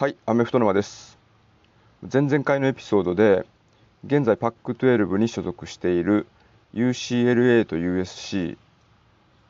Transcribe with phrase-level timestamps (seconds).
[0.00, 1.18] はい、アメフト沼です。
[2.02, 3.44] 前々回のエピソードで、
[4.06, 6.28] 現在パック12に所属している
[6.72, 8.56] UCLA と USC、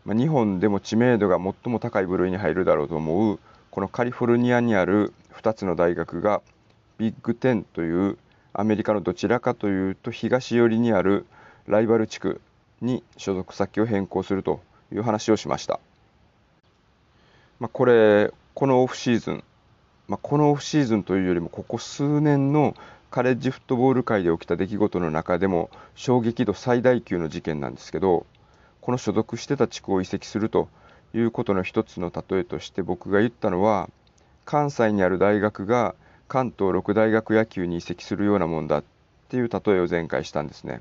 [0.07, 3.39] まあ、日本でも知名度が最も高い部類に入るだろうと思う、
[3.71, 6.41] このカリフォルニアにある2つの大学が、
[6.97, 8.17] ビッグ10という
[8.55, 11.27] アメリカのどちらかというと東寄りにある
[11.67, 12.41] ライバル地区
[12.81, 14.63] に所属先を変更すると
[14.95, 15.79] いう話をしました。
[17.61, 19.45] まあ、これ、このオフシーズン、
[20.09, 22.75] まあ、このオフシーズンというよりもここ数年の
[23.11, 28.27] カレッジフットボール界で起きた出来事の中でも衝撃度最大級の事件なんですけど
[28.81, 30.69] この所属してた地区を移籍すると
[31.15, 33.91] いうことの一つの例えとして僕が言ったのは
[34.47, 35.95] 関西にある大学が
[36.27, 38.85] 関東六大学野球に移籍するようなもんだっ
[39.29, 40.81] ていう例えを前回したんですね。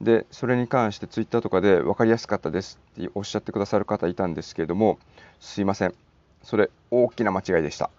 [0.00, 4.98] でそれに関してツイッターとかで分かりやすかったですっておっしゃってくださる方いたんですけれども
[5.40, 5.94] すいません
[6.42, 7.90] それ大きな間違いでした。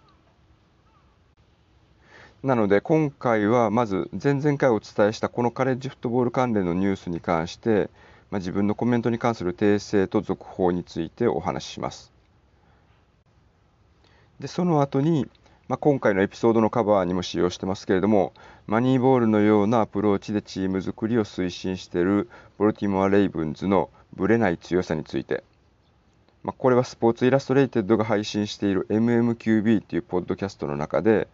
[2.43, 7.91] なので今回はまず前々回お伝えしたこのカレッジフットボール関連のニュースに関して、
[8.31, 12.11] まあ、自分のコメントに関する訂正と続報についてお話しします。
[14.39, 15.27] でその後に、
[15.67, 18.33] まあ、今回のエピソードのカバーにも使用してますけれども
[18.65, 25.43] マニーボールのようなアプローチでチーム作りを推進しているボルティモア・レイブンズのぶれない強さについて、
[26.41, 31.27] まあ、これはスポーツイラストレイテッドが配信している MMQB っていうポッドキャストの中で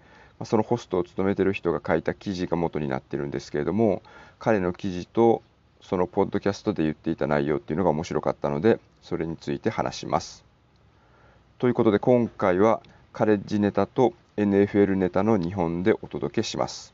[0.46, 4.02] そのホストを務めてる人が書いた記事が元になってるんですけれども
[4.40, 5.42] 彼の記事と
[5.82, 10.44] そのポッドキャストで言っていた内容っていうのが面白かったのでそれについて話します。
[11.60, 12.82] ということで今回は
[13.14, 16.94] カレッジネタと NFL ネタの2本でお届けします。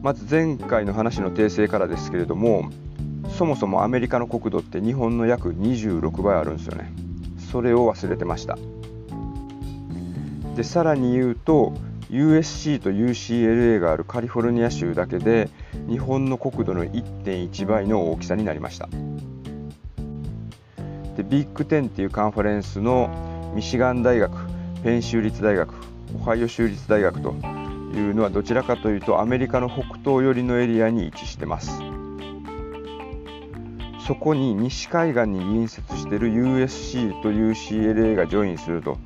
[0.00, 2.70] まず前回の話の訂正からですけれども
[3.38, 6.92] そもそもアメリカの国土って日本の約26倍あるんですよね。
[7.52, 8.58] それを忘れてました。
[10.56, 11.72] でさらに言うと
[12.10, 15.50] USC と UCLA があるカリフォルニア州だけで
[15.88, 18.88] 日本の国土の1.1倍の大きさになりました。
[21.16, 24.36] でビッグ10っていうカンファレンスのミシガン大学
[24.82, 25.72] ペン州立大学
[26.20, 27.36] オハイオ州立大学と
[27.94, 31.87] いうのはどちらかというとアメリカの北東寄りのエリアに位置してます。
[34.08, 38.96] そこに西海岸に隣接している USC と UCLA がジョインすると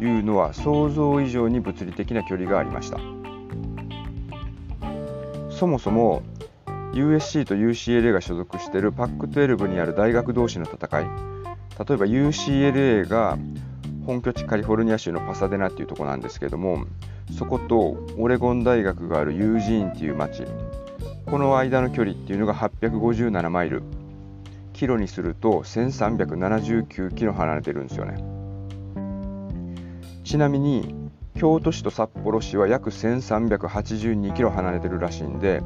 [0.00, 2.98] いうのは想像以上に物理的な距離がありました。
[5.50, 6.24] そもそも
[6.94, 11.04] USC と UCLA が所属している PAC12 にある大学同士の戦い。
[11.04, 11.12] 例え
[11.78, 13.38] ば UCLA が
[14.04, 16.86] 本拠地カリフォルニア州のパサデナっていうとこなんですけども
[17.38, 20.42] そことオレゴン大学があるユージーンっていう町。
[21.26, 23.84] この間の距離っていうのが857マイル。
[24.80, 28.16] キロにすると1379キロ離れてるんですよね。
[30.24, 30.94] ちなみに
[31.34, 35.60] 京都市と札幌市は約1382キロ離れてるらしいんで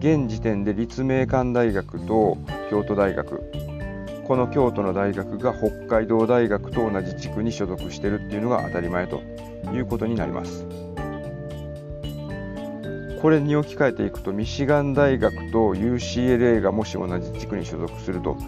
[0.00, 2.38] 現時点で立命館大学と
[2.70, 3.40] 京都大学
[4.26, 9.20] この京都の大学が北海道大学と同じ地区に所属してるっていうのが当たり前と
[9.72, 10.66] いうことになります。
[13.20, 18.38] これに置き換えていくとミシガン大学と UCLA がもし同じ地区に所属すると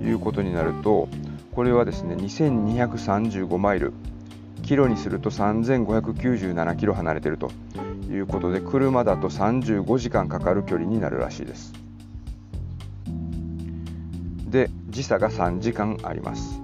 [0.00, 1.08] いうことになると
[1.52, 3.92] これはですね2235マイル。
[4.62, 7.50] キロにすると3597キロ離れていると
[8.08, 11.72] いうことで車だと35時間かかる距離になるらしいです。
[14.48, 16.60] で時差が3時間あります。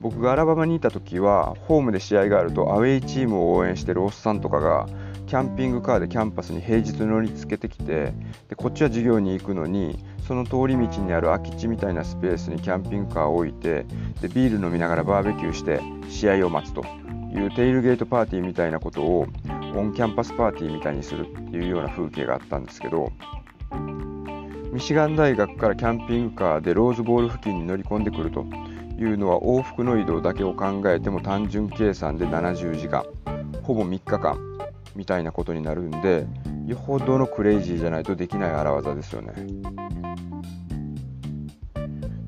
[0.00, 4.86] 僕がアラバマにいた時はホームで試合があるとアウェイチームを応援してるおっさんとかが
[5.26, 8.12] キャンピングカーでキャンパスに平日乗りつけてきて
[8.48, 13.86] でこっちは授業に行くのにその通り道にある空き地みたいなスペースにキャンピングカーを置いて
[14.20, 16.84] でビール飲みながらバーベキューして試合を待つと
[17.34, 19.26] いうテイルゲートパーティーみたいなことを
[19.74, 23.12] on campus パーティーみたいにするっていうような風景があったんですけど
[24.72, 28.46] ミシガン大学からキャンピングカーでローズボール付近に乗り込んでくると
[28.98, 33.04] いうのは往復の移動だけを考えても単純計算で70時間
[33.62, 34.38] ほぼ3日間
[34.94, 36.26] みたいなことになるんで
[36.66, 39.32] よほどのクレイジーじゃないとできない荒技ですよね。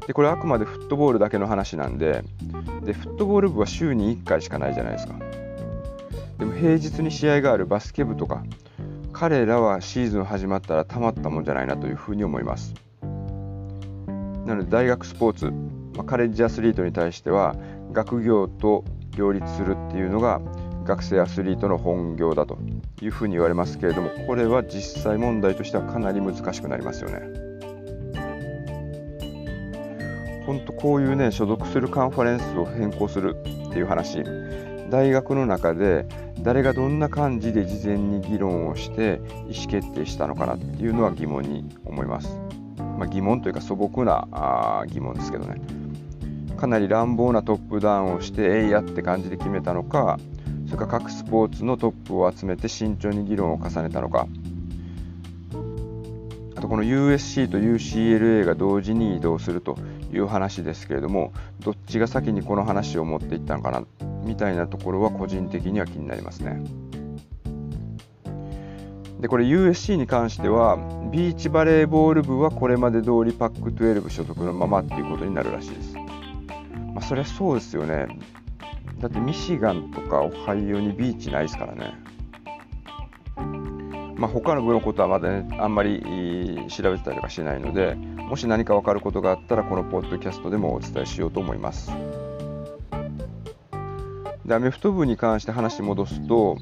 [0.06, 2.24] でこれあくまでフットボールだけの話なんで
[2.82, 5.14] でフットボール部は週に1回しかないじゃないですか。
[6.38, 8.44] でも平日に試合があるバスケ部とか
[9.12, 12.74] 彼らはシーズン始まったらたまったもんじゃないなというふうに思います。
[14.46, 15.52] なので大学スポーツ、
[15.98, 17.56] まあ、カレッジアスリートに対しては
[17.92, 18.84] 学業と
[19.16, 20.40] 両立するっていうのが
[20.84, 22.56] 学生アスリートの本業だと
[23.02, 27.20] いうふうに言われますけれどもこれは実際問題としてはかなり難しくなりますよね。
[30.46, 34.22] 本当こういうね所属するカンファレンスを変更するっていう話。
[34.88, 36.06] 大学の中で
[36.40, 42.40] 誰がどんな感じで事前に議論をして意思決定したのかなっていうのは疑問に思います、
[42.78, 45.77] まあ、疑問というか素朴なあ疑問ですけどね。
[46.58, 50.18] かなり乱暴なトップダウンをしてえいやって感じで決めたのか
[50.66, 54.26] それから各スポーツのトップを集めて慎重に議論を重ねたのか
[56.56, 59.78] あとこの USC と UCLA が同時に移動すると
[60.12, 63.84] いう話ですけれどもどっちが先にこの話を持っていったのかな
[64.24, 66.62] みたいなところは個人的には気になりますね。
[69.20, 70.76] でこれ USC に関しては
[71.10, 75.97] ビーチバレーボール部はこれまで通りパック12所属のままっていうことになるらしいです。
[76.98, 78.08] まあ、そりゃそうですよね。
[78.98, 81.94] だってミシガンとかオハイオにビーチないですからね。
[84.16, 91.92] まあ、他の部のことはまだね、あんまり調べてたりとかしないので、もし何か分かることがあったら、このポッドキャストでもお伝えしようと思います。
[94.44, 96.56] でアメフト部に関して話戻すと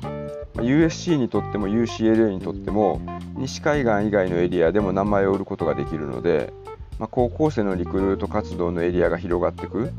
[0.56, 3.00] USC にとっても UCLA にとっても
[3.36, 6.52] 西海岸以外のエリアでも名前を売ることができるので、
[6.98, 9.92] まあ、高校生のリクルート活動のエリアが広がっていく。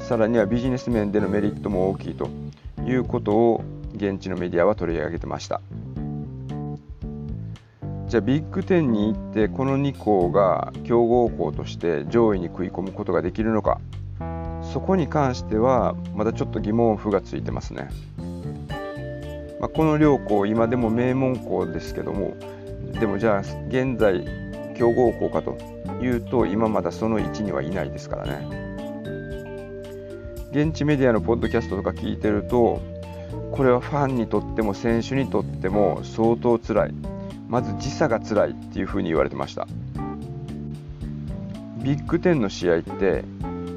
[0.00, 2.28] さらにはビジネス面でのメリットも大きいと
[2.86, 3.64] いうことを
[3.94, 5.60] 現地のメディアは取り上げてました。
[8.06, 13.80] じゃあビッグ10に行ってこの2校が強豪校として上位に食い込むことができるのか。
[14.72, 17.88] そこに関してはまだちょっと疑問符がついてますね、
[19.60, 22.34] まあ、この両校今でも名門校ですけども
[22.98, 24.24] でもじゃあ現在
[24.74, 25.56] 強豪校かと
[26.02, 28.64] いうと今まだその位置にはいないですからね。
[30.50, 32.80] 現地メディアのポッドキャストとか聞いてると
[33.50, 36.94] これはファンにとっても選手にとっても相当つらい。
[37.48, 39.68] まず時差がつらいっていうふうに言われてました。
[41.82, 43.24] ビッグ10の試合って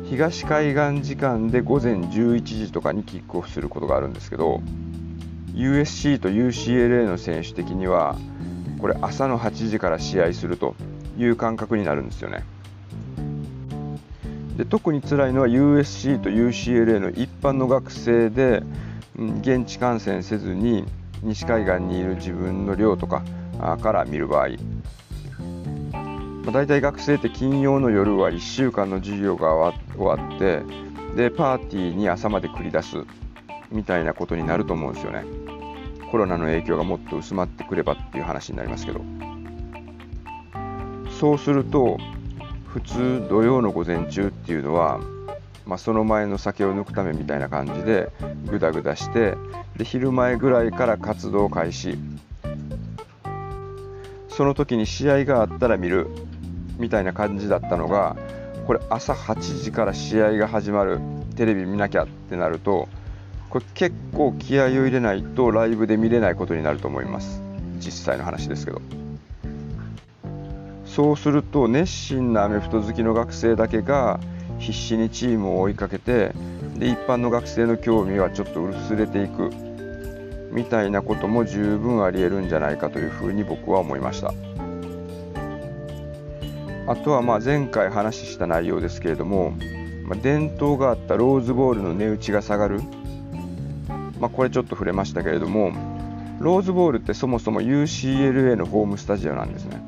[0.09, 4.61] 東海岸時間で午前11時とかにキックオフすることがあるんですけど
[5.53, 8.15] USC と UCLA の選手的には
[8.79, 10.75] これ朝の8時から試合すると
[11.17, 12.43] いう感覚になるんですよね。
[14.57, 18.63] で特に辛いのは USC と UCLA の一般の学生で
[19.17, 20.85] うん現地観戦せずに
[21.23, 23.23] 西海岸にいる自分の寮とか
[23.81, 24.49] から見る場合。
[26.43, 30.61] まあ、大体学生って金曜の夜は1週間の授業が終わって
[31.15, 33.03] でパーティーに朝まで繰り出す
[33.69, 35.25] みたいなことになると思うんですよね。
[36.11, 39.01] コロナの影響がもっと薄まってくればっていう話になりますけど。
[41.19, 41.97] そうすると
[42.67, 44.99] 普通土曜の午前中っていうのは、
[45.65, 48.11] まあ、その前の酒を抜くためみたいな感じで
[48.45, 49.35] グダグダして
[49.77, 51.97] で昼前ぐらいから活動開始。
[54.29, 56.07] その時に試合があったら見る
[56.77, 58.15] みたいな感じだったのが
[58.67, 60.99] これ朝8時から試合が始まる。
[61.37, 62.89] テレビ見なきゃってなると
[63.57, 67.41] これ結構気合を入れないとライブで見れないことになると思います。
[67.79, 68.81] 実際の話ですけど。
[70.85, 74.19] そうすると熱心なアメフト好きの学生だけが
[74.59, 76.33] 必死にチームを追いかけて
[76.77, 79.49] で一般の学生の興味はちょっと薄れていく。
[80.51, 84.35] みたいなことも十分ありえるんじゃないかというふうに僕は思いました。
[86.85, 89.55] あとはまあ前回話した内容ですけれども、
[90.05, 92.81] ま、伝統があったローズボールの値打ちが下がる、
[94.19, 95.71] まあ、これちょっと触れましたけれども
[96.39, 99.81] ローズボールってそもそも UCLA のホームスタジオなんですね。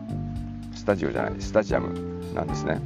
[0.76, 2.82] スタジオじゃないスタジアムなんですね。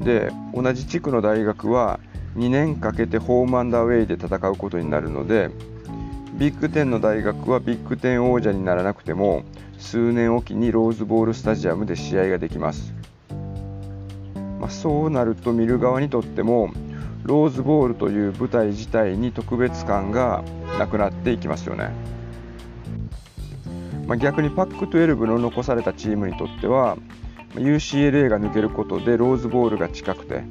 [0.00, 1.98] で同じ地区の大学は
[2.36, 5.50] 2年かけてホームアンダーウェイで戦うことになるので
[6.34, 9.42] ビッグ10の大学はビッグ10王者にならなくても
[9.78, 12.94] 数年おきにローズボールスタジアムで試合ができます。
[14.60, 16.70] まあ、そうなると見る側にとっても
[17.30, 20.42] ローズボールという舞台自体に特別感が
[20.80, 21.90] なくなっていきますよね、
[24.08, 26.98] まあ、逆にパック12の残されたチームにとっては
[27.54, 30.42] UCLA が抜けることでローズボールが近くて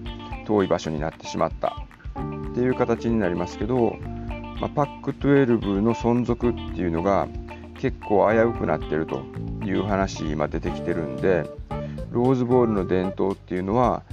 [0.46, 1.84] 遠い場所になってしまった
[2.52, 3.98] っていう形になりますけど、
[4.62, 7.28] まあ、パック12の存続っていうのが
[7.78, 9.24] 結構危うくなってると
[9.66, 11.44] いう話今出てきてるんで
[12.12, 14.04] ローズボールの伝統っていうのは、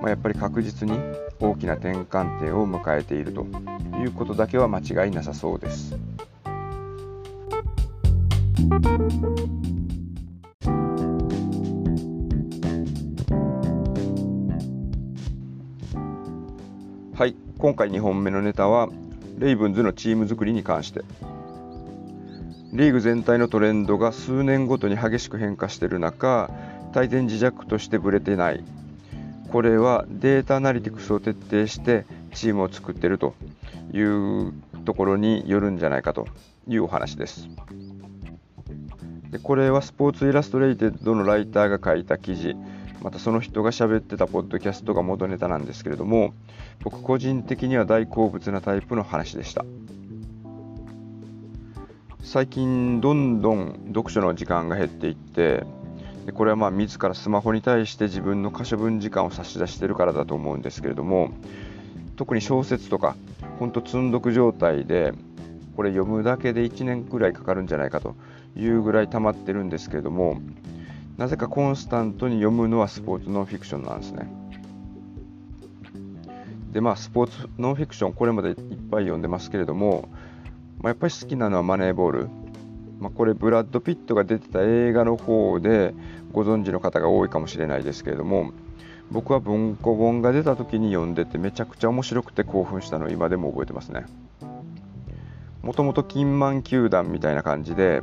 [0.00, 0.98] まあ、やっぱり確実に
[1.40, 3.46] 大きな転換点を迎えていると
[3.98, 5.96] いうことだけは間違いなさそうです。
[17.16, 18.88] はい、今回2本目のネタは
[19.38, 21.02] レイブンズのチーム作りに関して
[22.72, 26.50] リーグ全体のトレンドが数年ごとに激しく変化している中
[26.92, 28.64] 大前自弱としてぶれてない
[29.54, 33.36] これはデータアナリティクスを徹底してチームを作っていると
[33.92, 34.52] いう
[34.84, 36.26] ところによるんじゃないかと
[36.66, 37.48] いうお話です。
[39.30, 42.56] でこれはスポーツイラストレイテッドのライターが書いた記事
[43.00, 46.34] またその人が喋ってたポッドキャストが元ネタなんですけれども
[46.82, 49.64] 僕個人的には大好物なタイプの話でした
[52.24, 55.62] 最近どんどん読書の時間が減っていって
[56.26, 61.30] でこれはまあ自らスマホに対して自分の可処分時間を差し出してるからだと思うんですけれども
[62.16, 63.16] 特に小説とか
[63.58, 65.12] ほんと積んどく状態で
[65.76, 68.14] これ読むだけで1年くらいかかるんじゃないかと
[68.56, 70.40] いうぐらい溜まってるんですけれども
[71.16, 74.28] なぜかコンスタントに読むのはスポーツノンフィクションなんですね。
[76.72, 78.56] でまあスポーツノンフィクションこれまでいっ
[78.90, 80.08] ぱい読んでますけれども、
[80.80, 82.28] まあ、やっぱり好きなのはマネーボール、
[83.00, 85.94] まあ、これブラッド・ピットが出てた映画の方で
[86.32, 88.52] ご存知の方が多いかもしれないですけれども
[89.10, 94.06] 僕は文庫本が出た時に読んでてめちゃくちゃ面白くて興奮したのを今でも覚えてますね。
[95.62, 98.02] もともと金満球団みたいな感じで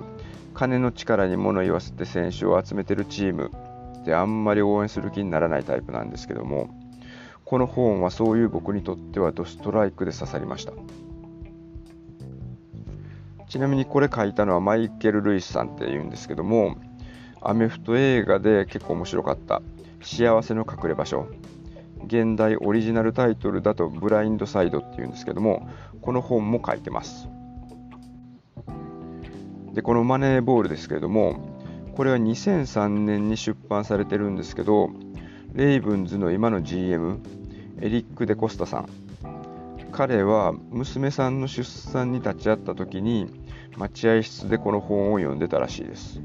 [0.54, 3.52] 金の力に物言わせて選手を集めてるチーム
[4.04, 6.70] であんまり応援する気にならないタイプなんですけども
[7.46, 10.74] この本はそういう僕にとってはドストライクで刺さりました。
[13.52, 16.78] ちなみにこれ書いたのはマイケル・ルイスさんっていうんですけども
[17.42, 19.62] アメフト映画で結構面白かった
[20.02, 21.28] 「幸せの隠れ場所」
[22.08, 25.68] 現代オリジナルタイトルだと「ブラインドサイド」っていうんですけども
[26.02, 27.28] この本も書いてます。
[29.74, 31.58] でこのマネーボールですけれども
[31.98, 34.92] これは2003年に出版されてるんですけど
[35.52, 37.20] レイブンズの今の GM
[37.82, 38.86] エリック・デコスタさん。
[39.92, 43.41] 彼は娘さんの出産に立ち会った時に
[43.78, 46.22] 待合室でこの本を読んでたらしいです。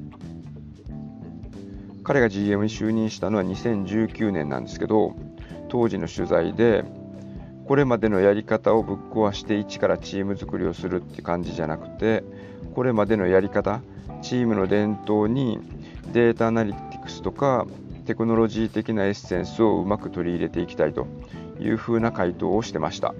[2.07, 5.17] 彼が GM に就任したのは2019年なんですけど
[5.69, 6.85] 当時の取材で
[7.67, 12.23] これまでのやり方をぶっ壊して一からチーム作りをするって感じじゃなくて
[12.77, 13.83] これまでのやり方
[14.23, 15.59] チームの伝統に
[16.13, 17.67] データアナリティクスとか
[18.05, 21.09] テクノロジー的なエッセンスをうまく取り入れていきたいと
[21.59, 23.15] いうふうな回答をしてました。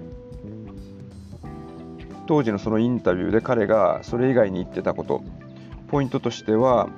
[2.27, 5.23] 当時のそのインタビューで彼がそれ以外に言ってたこと。
[5.87, 6.89] ポイントとしては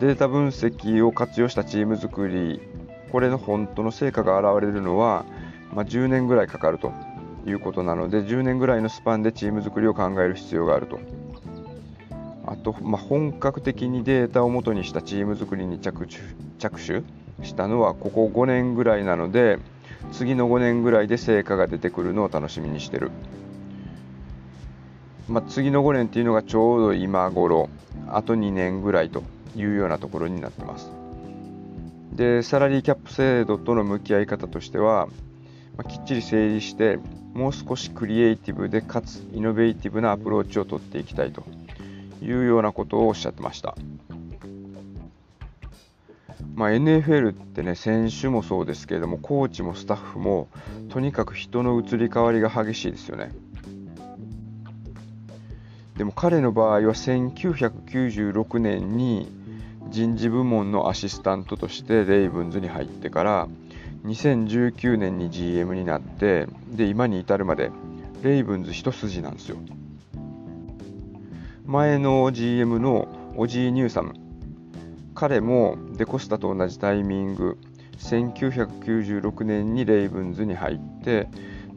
[0.00, 2.60] データ分析を活用したチーム作り。
[3.12, 5.24] これの本当の成果が現れるのは
[5.74, 6.92] まあ、10年ぐらいかかると
[7.46, 10.98] いうことなので10年ぐらいのスパンでチーム作りを考える必要があると。
[12.46, 16.16] あと、まあ、本格的にデータを元にしたチーム作りに着手
[16.58, 17.02] 着手
[17.44, 19.58] したのはここ5年ぐらいなので
[20.12, 23.10] 次の5年ぐらいで成果が出てくるのを楽しみにしてる、
[25.28, 27.68] まあ、次の5年っていうのがちょうど今頃
[28.08, 29.22] あと2年ぐらいと
[29.56, 30.90] いうようなところになってます
[32.14, 35.08] でサラリーキャップ制度との向き合い方としては
[35.78, 36.98] まあ、きっちり整理して
[37.32, 41.44] もう少しクリエイティブでかつイノベーティブなアプローチをとっていきたいと
[42.20, 43.76] いうようなことをおっしゃってました。
[46.54, 50.48] まあ、NFL ってね選手もそうですけれどもコーチもスタッフも
[50.88, 53.32] とにかく人の移り変わりが激しいですよね
[55.98, 59.28] でも彼の場合は1996年に
[59.90, 63.48] 人事部門のアシスタントとしてレイブンズに入ってから
[64.04, 67.72] 2019年に GM になってで今に至るまで
[68.22, 69.56] レイブンズ一筋なんですよ。
[71.66, 74.14] 前の GM のオジー・ニューサム。
[75.16, 77.58] 彼もデコスタと同じタイミング
[77.98, 81.26] 1996年にレイブンズに入って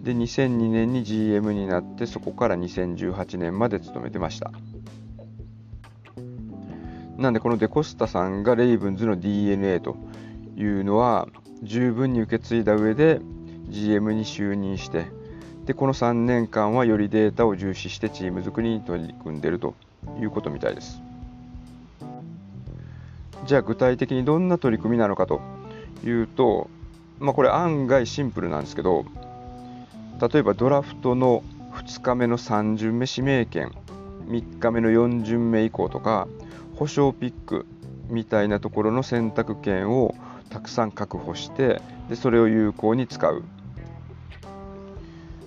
[0.04, 4.52] で2002年に GM になってそこから2018年まで勤めてました。
[7.18, 9.96] なんでこのデコスタさんがレイブンズの DNA と
[10.58, 11.28] いうのは
[11.62, 13.22] 十分に受け継いだ上で
[13.70, 15.06] GM に就任して
[15.66, 19.76] でこの3年間はよりデータを重視してチーム作りに取り組んでいると
[20.20, 21.00] いうことみたいです。
[23.46, 25.42] じゃあ具体的にどんな取り組みなのかと
[26.04, 26.70] いうと、
[27.20, 29.06] まあ、これ案外シンプルなんですけど
[30.22, 33.72] 例えばドラフトの2日目の3巡目指名権
[34.28, 36.28] 3日目の4巡目以降とか
[36.76, 37.66] 保証ピック
[38.08, 40.14] みたいなところの選択権を
[40.52, 43.44] たくさん確保してでそれを有効に使う、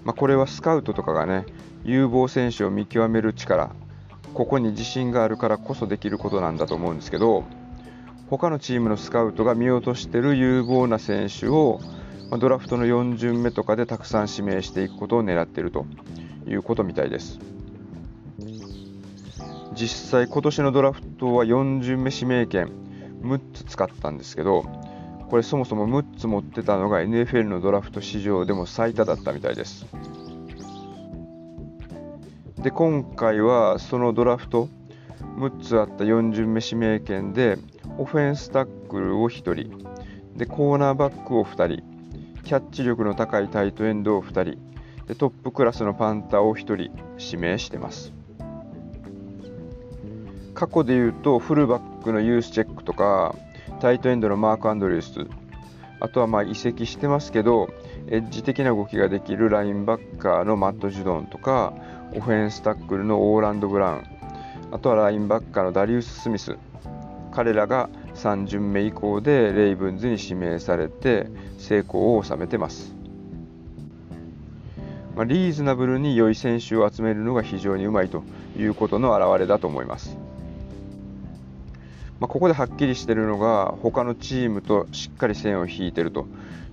[0.02, 1.46] まあ、これはスカウトとかがね
[1.84, 3.70] 有望選手を見極める力
[4.32, 7.44] ここに自信があるからこそできることなんだと思うんですけど
[8.28, 11.80] 他のチームのスカウトが見落としてる有望な選手を
[12.38, 15.86] ドラフトの4巡目とかでたくさん指名していくことを狙っていると
[16.46, 17.38] いうことみたいです。
[19.74, 22.70] 実際今年のドラフトは4巡目指名権
[23.22, 24.64] 6つ使ったんですけど
[25.28, 29.86] これそもそも6つ持ってたのが NFL のドラフト史上でも最多だったみたいです。
[32.58, 34.68] で今回はそのドラフト
[35.36, 37.58] 6つあった4巡目指名権で
[37.98, 39.54] オフェンスタックルを1人
[40.36, 41.93] でコーナーバックを2人
[42.44, 44.58] キャッチ力の高いタイトエンドを2人。
[45.06, 48.12] でトップクラスのパンタを1人指名してます。
[50.54, 53.34] 過去で言うとフルバックのユースチェックとか
[53.80, 55.26] タイトエンドのマーク・アンドリュース。
[56.00, 57.70] あとはまあ移籍してますけど
[58.08, 61.72] エッジ的な動きができるラインバッカーのマット・ジュドンとか
[62.14, 64.04] オフェンスタックルのオーランド・ブラウン。
[64.70, 66.56] あとはラインバッカーのダリウス・スミス。
[67.32, 71.28] 彼らが3巡目以降でレイブンズに指名されて
[71.58, 72.94] 成功を収めてます、
[75.16, 78.22] まあ、リーズナブルに良い選手を集めるのが非常にうまいと
[78.56, 80.16] いうことの表れだと思います
[82.20, 86.26] まあ、ここではっきりしているのが他のチームとしっかり線を引いていると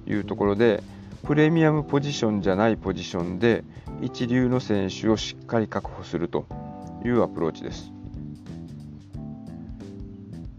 [0.07, 0.83] いうところで
[1.23, 3.63] プレミアムポジションじゃないポジションで
[4.01, 6.45] 一流の選手をしっかり確保すると
[7.05, 7.91] いうアプローチです。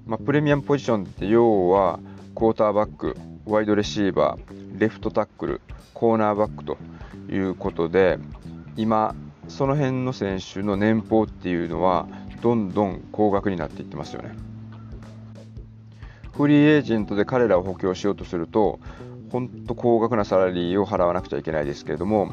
[0.06, 2.00] まあ、プレミアムポジションって要は
[2.34, 3.16] クォーターバック、
[3.46, 5.60] ワイドレシーバー、レフトタックル、
[5.94, 6.76] コーナーバックと
[7.30, 8.18] いうことで
[8.76, 9.14] 今
[9.48, 12.08] その辺の選手の年俸っていうのは
[12.40, 14.34] どんどん高額になっていってますよね。
[16.32, 18.80] フリーエージェントで彼らを補強しようとすると、
[19.30, 22.32] 本当高額なサラリーを払わなくちゃいけないですけれども、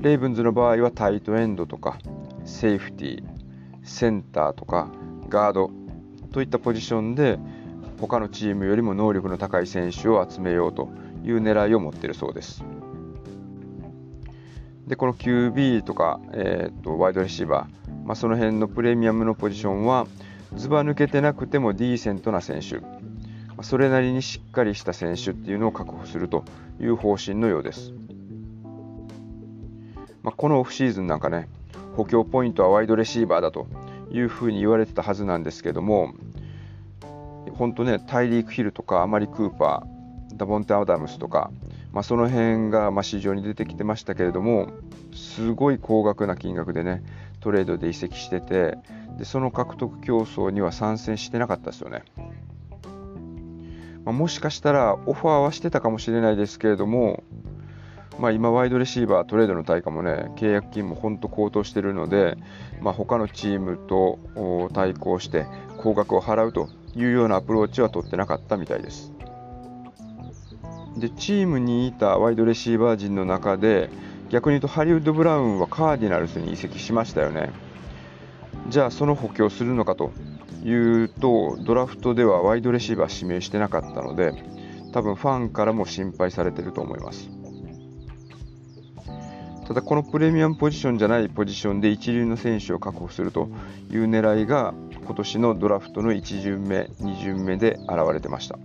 [0.00, 1.98] レイブンズの場合はタイトエンドとか、
[2.44, 3.24] セーフティー、
[3.82, 4.88] センターとか、
[5.28, 5.70] ガード
[6.34, 7.38] といったポジションで、
[8.00, 10.88] 他のチームよりも能力の高い選手を集めようと
[11.22, 12.64] いう狙いを持っているそうです。
[14.88, 20.08] で、この QB とか、えー、とワイドレシーバー、まあ、その辺のプレミアムのポジションは、
[20.56, 22.80] ずば抜けてなくてもディーセントな選手、
[23.62, 26.44] それなりにしっかりした選手っていうのを確保すると
[26.80, 27.92] いう方針のようです。
[30.24, 31.48] まあ、このオフシーズンなんかね、
[31.96, 33.68] 補強ポイントはワイドレシーバーだと
[34.14, 36.14] いうふうに言われてたはずなんですけども、
[37.58, 41.50] 本当ね、タイリーク・ヒルとかアマリ・クーパー、ダボンテ・アダムスとか、
[41.92, 44.68] まあ、その辺がま市場に出てきてましたけれども、
[45.12, 47.02] すごい高額な金額でね、
[47.40, 48.78] トレードで移籍してて、
[49.18, 52.02] でその獲得競争には参戦してなかったですよね。
[54.04, 57.22] まあ、もしかしたらオファーはしてたかもしれないですけれども、
[58.18, 62.36] まあ、今、ワイドレシーバー、トレードの対価もね、契約金も本当高騰しているので、
[62.80, 64.18] まあ、他のチームと
[64.72, 65.46] 対抗して
[65.78, 69.12] 高額を払うというようなアプローチは取ってなかったみたいです。
[70.96, 73.90] で、チームにいたワイドレシーバー陣の中で、
[74.30, 77.50] 逆に言うとハリウッド・ブラウンはカーディナルスに移籍しましたよね。
[78.68, 80.12] じゃあ、その補強するのかと
[80.64, 84.32] いうとドラフトではワイドレシーバー指名してなかったので
[84.92, 87.28] 多分ファンからも心配されてると思います
[89.66, 93.48] ただこのプレミアムポジションじゃないポジションで一流の選手を確保すると
[93.90, 94.74] いう狙いが
[95.04, 98.58] 今年のドラフトの1巡目2巡目で現れてました。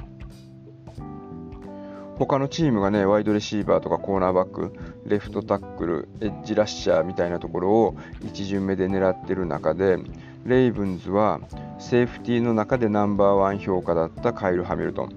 [2.18, 4.74] 他のチームがねワイドレシーバーとかコーナーバック
[5.06, 9.98] レフトタックルエッジラッシャーみたいなところを1巡目で狙ってる中で
[10.44, 11.40] レイブンズは
[11.80, 15.14] セーフティーの中でナンバーワン評価だったカイル・ハミルトン。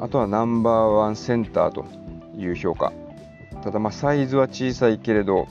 [0.00, 1.86] あとはナンバーワンセンターと
[2.36, 2.92] いう評価。
[3.66, 5.48] ただまサイズは小さいけれど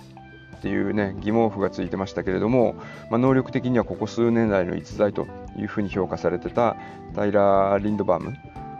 [0.55, 2.75] っていうね疑問符がついてましたけれども、
[3.11, 5.27] まあ、能力的にはここ数年来の逸材と
[5.59, 6.77] いうふうに評価されてた
[7.13, 8.23] タイラー・リンドバー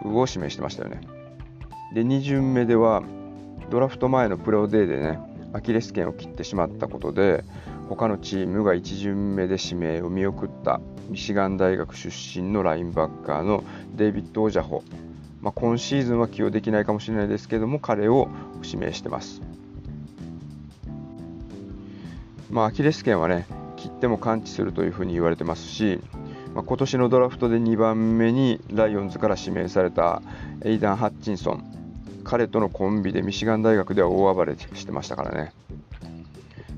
[0.08, 1.02] ムを指名してましたよね。
[1.93, 3.04] で2巡目では
[3.69, 5.19] ドラフト前のプロデーでね
[5.52, 7.43] アキレス腱を切ってしまったことで
[7.89, 14.82] 他のチームが1巡目で指名を見送ったミシガン大学出身のラインバッカーのデイビッド・オジャホ、
[15.45, 18.29] まあ、今シーズンは起用できないかもしれないですけども彼を
[18.63, 19.43] 指名してます、
[22.49, 23.45] まあ、アキレス腱はね
[23.77, 26.01] 切っても完治するというふうに言われてますし、
[26.55, 30.23] まあ、今年のドラフトで2番目にライオンズから指名された
[30.63, 31.71] エイダン・ハッチンソン。
[32.23, 35.53] 彼とのコンビでミシガン大学では大暴れしてましたからね。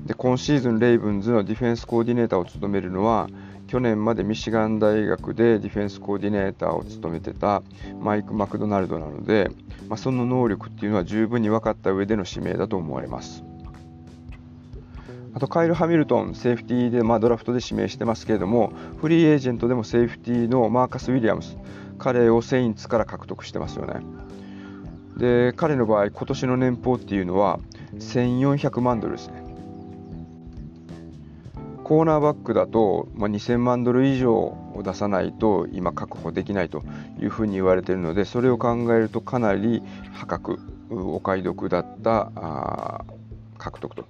[0.04, 3.30] で今シーズン、レイブンズのディフェンスコーディネーターを務めるのは
[3.68, 7.62] 去年までミシガン大学でディフェンスコーディネーターを務めてた
[8.00, 9.50] マイク・マクドナルドなので、
[9.88, 13.44] まあ、その能力っていうのは十分に分かった上での指名だと思われます。
[15.34, 21.58] あとカイル・ハミルトン、セーフティーで、まあ、ドラフトで指名してますけれども、フリーエージェントでもセーフティーのマーカス・ウィリアムス、
[21.98, 24.00] 彼をセインツから獲得してますよね。
[25.18, 27.60] で、彼の場合、今年の年俸っていうのは
[27.98, 29.47] 1400万ドルですね。
[31.88, 36.82] コーナーバックだと、まあ、2000万ドル以上を出さないと今確保できないと
[37.18, 40.58] いうふうに言われているのでそれを考えるとかなり破格
[40.90, 43.04] お買い得だったあ
[43.56, 44.04] 獲得と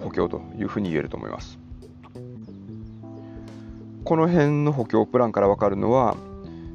[0.00, 1.60] 補強というふうに言えると思います。
[4.04, 6.16] この辺の補強プランから分かるのは、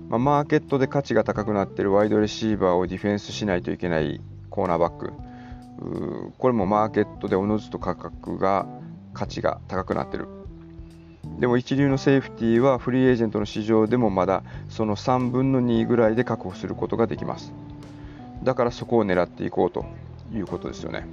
[0.08, 5.12] まあ、マーケットで価値が高くなっているワイドレシーバーをディフェンスしないといけないコーナーバック。
[6.38, 8.66] これもマーケットでおのずと価格が
[9.14, 10.35] 価値が高くなっている。
[11.40, 17.54] でも一流のセーフティーはフリーエージェントの市場でもまだその3分の2ぐらいで確保することができます。
[18.44, 19.86] だからそこを狙っていこうと
[20.34, 21.08] いうことですよね。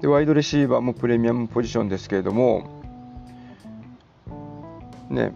[0.00, 2.70] でワイドレシーバーもプレミアムポジションですけれども
[5.10, 5.32] ね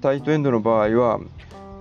[0.00, 1.20] タイトエンドの場合は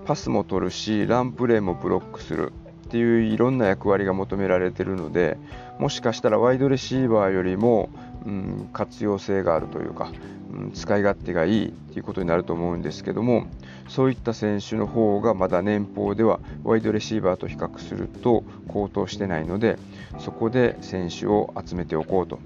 [0.05, 2.51] パスも取るしランプレーもブロックする
[2.87, 5.37] っていういろんな役割が求められているので
[5.79, 7.89] もしかしたらワイドレシーバーよりも、
[8.25, 10.11] うん、活用性があるというか、
[10.53, 13.47] うん、使い勝手がいいということになると思うんですけども
[13.87, 19.77] そういった選手の方がまだ年俸ではワイドレシーバーと比較すると高騰してないので
[20.19, 22.39] そこで選手を集めておこうと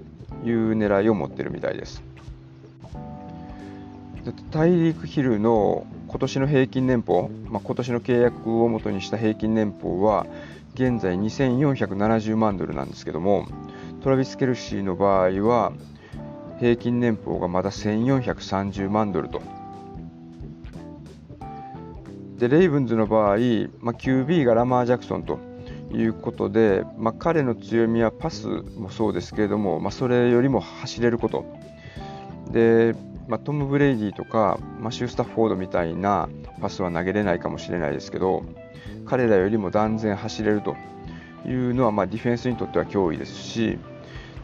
[0.44, 2.02] いう狙いを持ってるみたいです。
[4.50, 10.26] 大陸ヒルの今年の平均年俸、まあ、今年の契約をもとにした平均年俸は
[10.74, 13.46] 現在2470万ドルなんですけども
[14.00, 15.72] トラビス・ケルシーの場合は
[16.60, 19.42] 平均年俸がまだ1430万ドルと。
[22.38, 23.36] でレイブンズの場合、
[23.80, 25.40] まあ、QB がラマー・ジャクソンと
[25.92, 31.44] いうことで、まあ、彼の強みはパスもそうですけれども、まあ、それよりも走れること。
[32.52, 32.94] で
[33.26, 36.30] まあ、トム・ブレイディとかマシュー・スタッフォードみたいな
[36.62, 38.42] パスは投げれないかもしれないですけど
[39.04, 40.76] 彼らよりも断然走れると。
[41.48, 43.78] いうのは、まあ、ディフェンスにとっては脅威ですし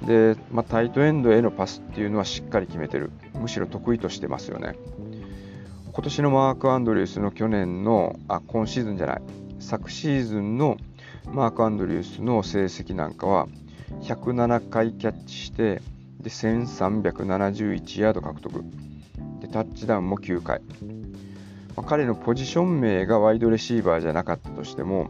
[0.06, 3.10] で、まあ、タイトエンドへのパスっていうのはしっかり決めてる。
[3.34, 4.76] むしろ得意としてますよね。
[5.92, 9.22] 今年のマーク・アンドリュースの去年のあ今シーズンじゃない。
[9.60, 10.76] 昨シーズンの
[11.32, 13.46] マーク・アンドリュースの成績なんかは
[14.02, 15.80] 107回キャッチして
[16.20, 18.64] で1371ヤード獲得。
[19.40, 20.60] でタッチダウンも9回、
[21.76, 25.08] まあ、彼のポジション名がワイドレシーバーじゃなかったとしても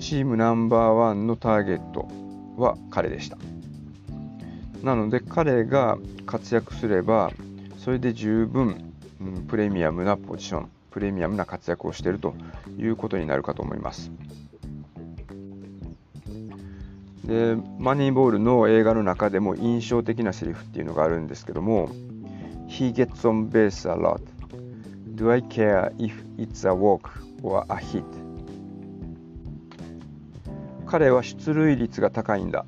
[0.00, 2.08] チームナンバーワンのターゲット
[2.56, 3.36] は彼でした
[4.82, 7.30] なので彼が活躍すれば
[7.78, 12.34] それで十分、うん、プレミアムなポジションプレミアムな活躍をしていると
[12.78, 14.10] いうことになるかと思います。
[17.24, 21.90] でマニーボールの映画の中でも印象的なセリフっていうのがあるんですけども
[22.68, 24.20] He gets on base a lot
[25.14, 27.08] Do I care if it's a walk
[27.42, 28.19] or a hit?
[30.90, 32.66] 彼は出塁率が高いんだ。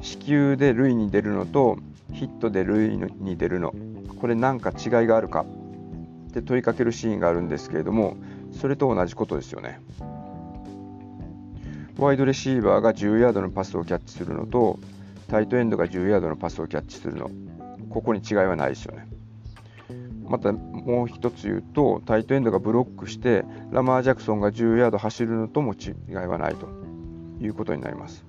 [0.00, 1.76] 四球で塁に出るのと
[2.12, 3.74] ヒットで塁に出るの。
[4.20, 5.44] これ何か違いがあるか？
[6.30, 8.16] って問いかけるシーンがあるんですけれども
[8.52, 9.80] それと同じことですよね。
[11.98, 14.78] ワイドレシーバーが10ヤードのパスをキャッチするのと
[15.26, 17.28] タイトエンドが10ヤードのパスをキャッチするの。
[17.90, 19.08] ここに違いはないですよね。
[20.28, 26.85] またもう一つ言うとタイトエンドがブロックしてラマー・ジャクソンが10ヤード走るのとも違いはないと。
[27.40, 28.24] いうことになります。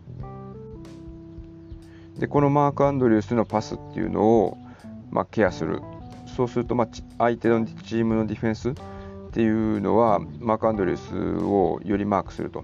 [2.20, 4.58] でこのマーク・アンドリュースのパスっていうのを、
[5.12, 5.82] まあ、ケアする。
[6.26, 8.74] そうすると、まあ、相手のチームのディフェンスっ
[9.32, 12.62] ていうのはマーク・アンドリュースをよりマークすると。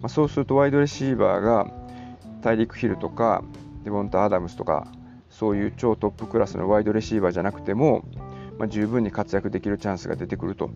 [0.00, 1.66] まあ、そうするとワイドレシーバーが
[2.42, 3.42] 大陸ヒルとか
[3.84, 4.86] デボンタ・アダムスとか
[5.30, 8.04] そういう超トップクラスのワイドレシーバーじゃなくても、
[8.58, 10.70] まあ、十分に活躍できるチャンスが出てくると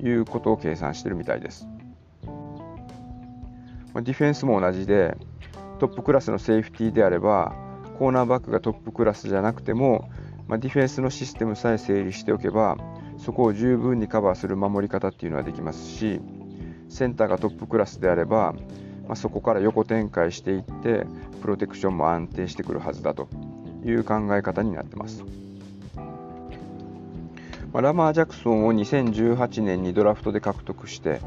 [0.00, 1.66] いうことを計算してるみたいです。
[3.94, 5.16] ま、ディフェンスも同じで
[5.78, 7.54] トップクラスのセーフティーであれば
[7.98, 10.10] コーナーバックがトップクラスじゃなくても、
[10.48, 12.76] ま、ディフェンスのシステムさえ整理しておけば
[13.18, 16.20] そこを十分にカバーする守り方っていうのはできますし
[16.88, 18.54] センターがトップクラスであれば、
[19.06, 21.06] まあ、そこから横展開していって
[21.40, 23.28] プロテクションも安定してくるはずだと
[23.84, 25.24] いう考え方になってます。
[27.72, 31.20] まあ、ラマー・ジャクソンを2018年にドラフトで獲得して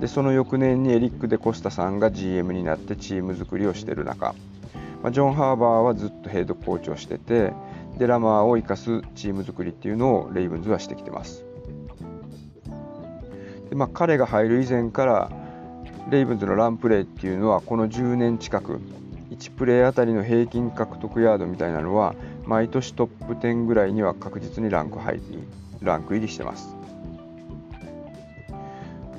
[0.00, 4.34] でその翌年にエリック・デ・コスタさんが GM になってチーム作りをしている中、
[5.02, 7.52] まあ、ジョン・ハーバーはずっとヘッドコーチをしてて
[7.98, 11.44] でラマーを生かすチーム作りっていうのをレイブンズはしてきてます。
[13.68, 15.30] でまあ、彼が入る以前から
[16.10, 18.80] レイブンズのランプレーっていうのはこの10年近く
[19.30, 22.14] 1プレーあたりの平均獲得ヤードみたいなのは
[22.46, 25.22] 毎年トップ10ぐらいには確実にランク入り
[25.82, 26.77] ランク入りしてます。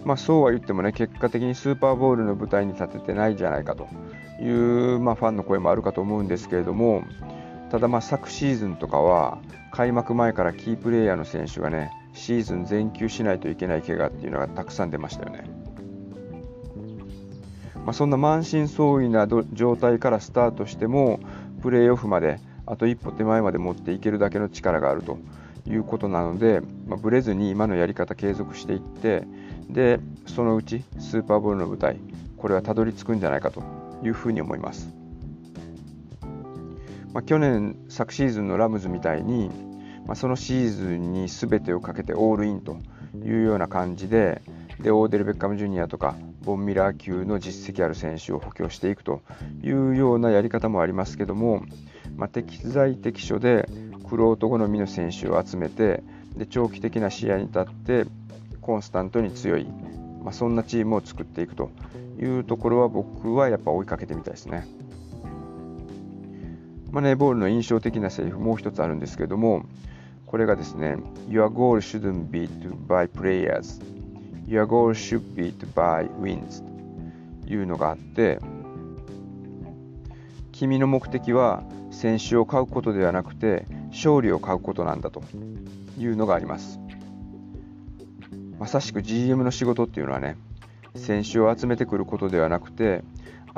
[0.10, 3.88] まあ、そうは言ってもね結果的にスーパーボウルの舞台に立ててないじゃないかと
[4.42, 7.04] いう、まあ、ファンの声もあるかと思うんですけれども
[7.70, 9.38] ただまあ昨シーズンとかは
[9.70, 15.44] 開幕前からキープレーヤーの選手がねシーズン全休しないといけない怪我っていうのがたくさん出ましたよね。
[17.86, 21.20] まあ、そんな満身創痍な状態からスタートしても
[21.62, 25.20] プレーオフまであと一歩手前まで持っていけるだけの力があると
[25.68, 29.28] いうことなので、まあ、ブレずに今のやり方継続していって
[29.70, 31.98] でそのうちスーパーボールの舞台
[32.38, 33.64] これはたどり着くんじゃないかと
[34.04, 34.94] いうふうに思います。
[37.14, 39.50] まあ、去年昨シーズンのラムズみたいに、
[40.06, 42.78] まあ、そのシーズンに全てをかけてオールインと
[43.16, 44.42] いうような感じで
[44.80, 49.22] でオーデル・ベッカム・ジュニアとかボンミラー級の実績ある選手を補強していくと
[49.64, 51.64] いうようなやり方もありますけども、
[52.16, 53.68] まあ、適材適所で
[54.08, 56.04] クロート好みの選手を集めて
[56.38, 58.06] で長期的な試合に立って
[58.62, 59.66] コンスタントに強い、
[60.24, 61.72] まあ、そんなチームを作っていくと
[62.20, 64.68] いうところは僕はやっぱ追いかけてみたいですね。
[66.92, 69.64] マネーボールの印象的なセリフもう一つあるんですけども
[70.26, 70.98] これがですね
[71.30, 73.80] Your goal shouldn't be to buy players.
[74.48, 76.64] Your goal should be to buy wins.
[77.46, 78.40] というのがあって
[80.52, 85.24] 君の目的は選手を買うことではなくて勝利を買うことなんだと
[85.98, 86.80] いうのがあります。
[88.60, 90.38] まさしく GM の仕事っていうのはね
[90.96, 93.04] 選手を集めてくることではなくて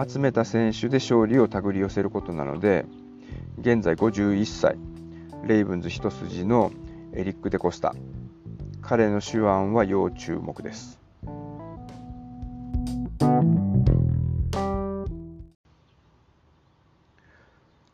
[0.07, 2.85] 集めた選手で勝利を手繰り寄せることなので
[3.59, 4.77] 現在51歳
[5.47, 6.71] レイブンズ一筋の
[7.13, 7.95] エリック・デコスタ。
[8.81, 10.99] 彼の手腕は要注目です。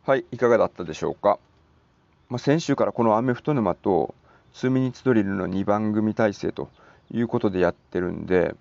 [0.06, 1.38] はいいかがだったでしょうか、
[2.30, 4.16] まあ、先週からこのアメフト沼と
[4.54, 6.70] 2ミニッツドリルの2番組体制と
[7.12, 8.56] いうことでやってるんで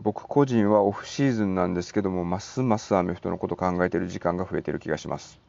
[0.00, 5.40] 僕個人はオフシーズンなんですけどもますますアメフトのこと考えてる時間が増えてる気がします。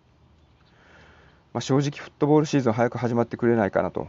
[1.53, 4.07] まあ、正直フットボールシーズン早く始まってくれないかなと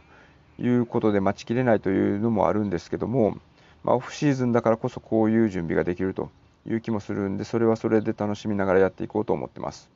[0.58, 3.38] いうことで待ちきれないというのもあるんですけども、
[3.82, 6.30] まあ、オフシーズンだからこそこういう準備ができると
[6.66, 9.90] いう気もするんでそれはそれで楽しみながらやっていこうと思ってます。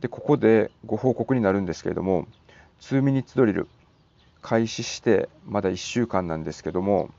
[0.00, 2.26] でここでご報告になるんですけれども
[2.80, 3.68] 2ミニッツドリル。
[4.42, 7.10] 開始してまだ1週間なんですけども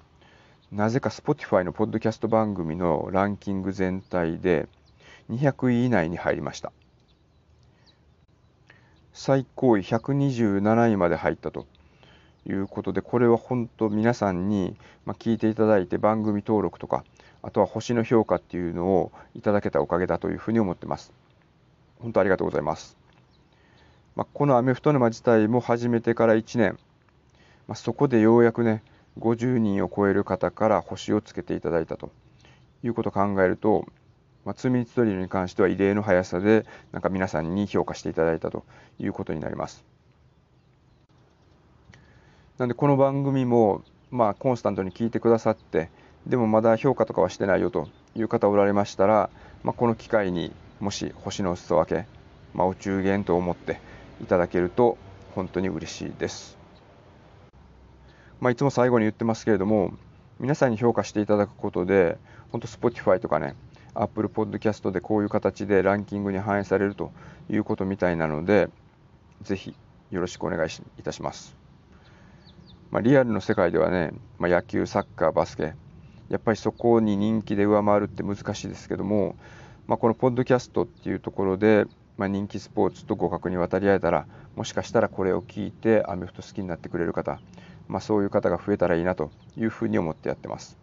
[0.71, 4.67] なぜか Spotify のポッドキャスト番組のランキング全体で
[5.29, 6.71] 200位以内に入りました。
[9.13, 11.67] 最高位127位まで入ったと
[12.47, 17.05] いうことでこれは本当皆さんに聞いていただいて番組登録とか
[17.43, 21.13] あとは星の評価っていうのをいただけたおかげだというふうに思ってます。
[21.99, 22.97] 本当ありがとうございます、
[24.15, 26.77] まあ、このアメフト沼自体も始めてから1年、
[27.67, 28.83] まあ、そこでようやくね
[29.19, 32.11] 50人を超える方から星をつけていただいたと
[32.83, 33.85] いうことを考えると
[34.45, 38.65] まあ、2ミニッツドリルに関しては異例の速さでなんか皆さんに評価していただいたと
[38.99, 39.83] いうことになります。
[42.57, 45.89] なんでこの番組もまあコンスタントに聞いてくださって
[46.27, 49.29] でもまだ評価とかはしてないよという方おられましたら、
[49.63, 52.05] まあ、この機会にもし星の裾分け、
[52.53, 53.79] まあ、お中元と思って
[54.21, 54.97] いただけると
[55.33, 56.62] 本当に嬉しいです。
[58.39, 59.93] まあ、いつも最後に言ってますけれども
[60.39, 62.17] 皆さんに評価していただくことで
[62.51, 63.55] 本当 Spotify とかね
[63.95, 67.11] Apple Podcast でこういう形でランキングに反映されると
[67.49, 68.69] いうことみたいなので、
[69.41, 69.75] ぜひ
[70.11, 70.69] よろしくお願い
[70.99, 71.55] いたします。
[72.91, 75.73] まあ、リアルの世界ではね、まあ、野球、サッカー、バスケ、
[76.29, 79.35] やっぱりそこに人気で上回るって難しいですけども、
[79.87, 81.85] まあ、このポッドキャストっていうところで、
[82.17, 87.39] まあ、人気スポーツと互角に渡り合えたら、もしかしたらこれを聞いてアメフト好きになってくれる方、
[87.93, 90.79] まあ、そういう方が増えたらいいなというふうに思ってやってます。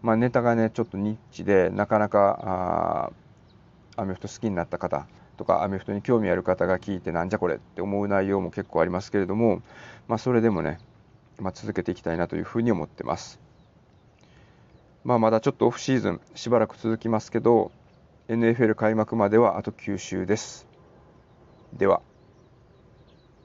[0.00, 3.12] まあ、ネタがねちょっとニッチでなかなか
[3.96, 9.60] アメフト好きになった方とかアメフトに興味ある方が聞いてなんじゃこれって思う内容も結構ありますけれども、
[10.08, 10.78] まあ、それでもね、
[11.38, 13.38] まあ、続けていきたいなというふうに思ってます。
[15.04, 17.72] まあ、まだちょっとオフシーズンしばらく続きますけど
[18.28, 20.66] NFL 開幕まではあと9週です。
[21.74, 22.00] では。